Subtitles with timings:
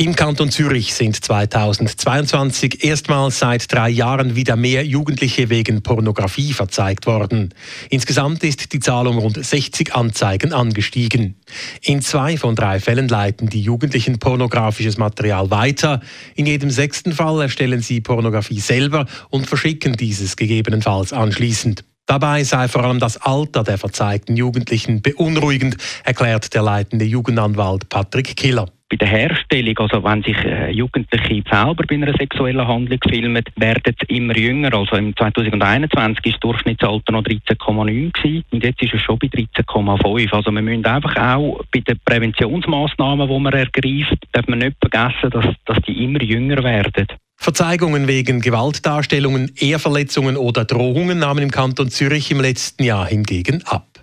[0.00, 7.06] Im Kanton Zürich sind 2022 erstmals seit drei Jahren wieder mehr Jugendliche wegen Pornografie verzeigt
[7.06, 7.52] worden.
[7.90, 11.34] Insgesamt ist die Zahl um rund 60 Anzeigen angestiegen.
[11.82, 16.00] In zwei von drei Fällen leiten die Jugendlichen pornografisches Material weiter.
[16.36, 21.82] In jedem sechsten Fall erstellen sie Pornografie selber und verschicken dieses gegebenenfalls anschließend.
[22.06, 28.36] Dabei sei vor allem das Alter der verzeigten Jugendlichen beunruhigend, erklärt der leitende Jugendanwalt Patrick
[28.36, 33.44] Killer bei der Herstellung, also wenn sich äh, Jugendliche selber bei einer sexuellen Handlung filmen,
[33.56, 34.72] werden sie immer jünger.
[34.74, 40.32] Also im 2021 ist das Durchschnittsalter noch 13,9 und jetzt ist es schon bei 13,5.
[40.32, 45.30] Also wir müssen einfach auch bei den Präventionsmaßnahmen, die man ergreift, darf man nicht vergessen,
[45.30, 47.06] dass, dass die immer jünger werden.
[47.36, 53.97] Verzeihungen wegen Gewaltdarstellungen, Ehrverletzungen oder Drohungen nahmen im Kanton Zürich im letzten Jahr hingegen ab.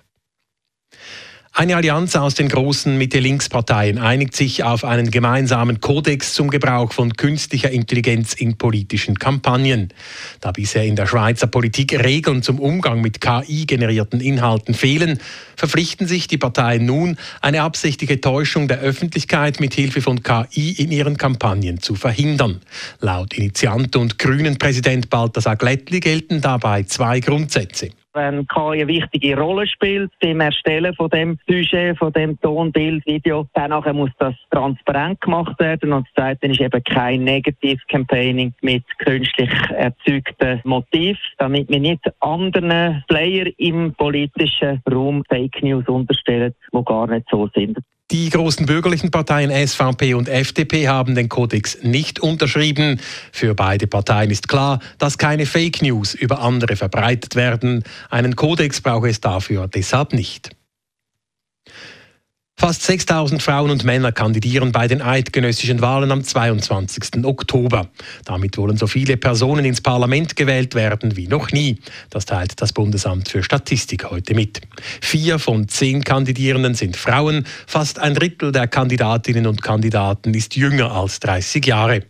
[1.58, 7.14] Eine Allianz aus den großen Mitte-Links-Parteien einigt sich auf einen gemeinsamen Kodex zum Gebrauch von
[7.14, 9.94] künstlicher Intelligenz in politischen Kampagnen.
[10.42, 15.22] Da bisher in der Schweizer Politik Regeln zum Umgang mit KI-generierten Inhalten fehlen,
[15.56, 20.92] verpflichten sich die Parteien nun, eine absichtliche Täuschung der Öffentlichkeit mit Hilfe von KI in
[20.92, 22.60] ihren Kampagnen zu verhindern.
[23.00, 29.38] Laut Initiant und Grünen Präsident Balthasar Glättli gelten dabei zwei Grundsätze wenn KI eine wichtige
[29.38, 34.34] Rolle spielt beim Erstellen von dem Sujet, von dem Ton, Bild, Video, dann muss das
[34.50, 41.18] transparent gemacht werden und das Zweite ist eben kein Negative Campaigning mit künstlich erzeugten Motiv,
[41.38, 47.50] damit wir nicht anderen Player im politischen Raum Fake News unterstellen, die gar nicht so
[47.54, 47.78] sind.
[48.12, 53.00] Die großen bürgerlichen Parteien SVP und FDP haben den Kodex nicht unterschrieben.
[53.32, 57.84] Für beide Parteien ist klar, dass keine Fake News über andere verbreitet werden.
[58.12, 60.52] Einen Kodex brauche es dafür deshalb nicht.
[62.58, 67.24] Fast 6000 Frauen und Männer kandidieren bei den eidgenössischen Wahlen am 22.
[67.24, 67.90] Oktober.
[68.24, 71.78] Damit wollen so viele Personen ins Parlament gewählt werden wie noch nie.
[72.10, 74.62] Das teilt das Bundesamt für Statistik heute mit.
[75.02, 77.46] Vier von zehn Kandidierenden sind Frauen.
[77.68, 82.04] Fast ein Drittel der Kandidatinnen und Kandidaten ist jünger als 30 Jahre.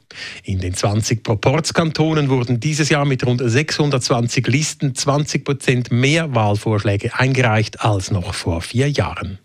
[0.43, 7.13] In den 20 Proportskantonen wurden dieses Jahr mit rund 620 Listen 20 Prozent mehr Wahlvorschläge
[7.13, 9.39] eingereicht als noch vor vier Jahren.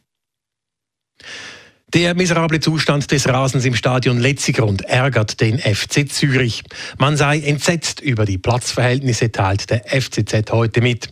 [1.92, 6.62] Der miserable Zustand des Rasens im Stadion Letzigrund ärgert den FC Zürich.
[6.98, 11.08] Man sei entsetzt über die Platzverhältnisse, teilt der FCZ heute mit.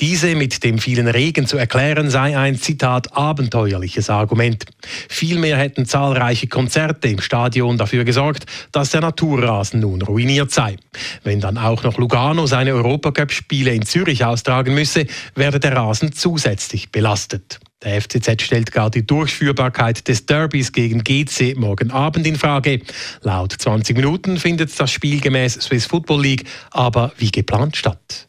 [0.00, 4.64] Diese mit dem vielen Regen zu erklären sei ein Zitat abenteuerliches Argument.
[5.10, 10.76] Vielmehr hätten zahlreiche Konzerte im Stadion dafür gesorgt, dass der Naturrasen nun ruiniert sei.
[11.24, 16.90] Wenn dann auch noch Lugano seine Europacup-Spiele in Zürich austragen müsse, werde der Rasen zusätzlich
[16.90, 17.60] belastet.
[17.84, 22.80] Der FCZ stellt gar die Durchführbarkeit des Derbys gegen GC morgen Abend in Frage.
[23.22, 28.28] Laut 20 Minuten findet das Spiel gemäß Swiss Football League aber wie geplant statt.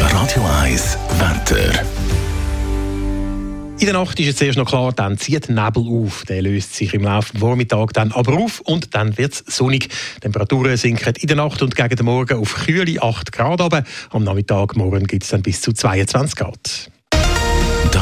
[0.00, 1.84] Radio 1 Wetter.
[3.78, 6.24] In der Nacht ist es zuerst noch klar, dann zieht Nebel auf.
[6.26, 9.90] Der löst sich im Laufe des Vormittags dann aber auf und dann wird es sonnig.
[10.16, 13.60] Die Temperaturen sinken in der Nacht und gegen den Morgen auf kühle 8 Grad.
[13.60, 16.90] Aber am Nachmittag morgen gibt es dann bis zu 22 Grad.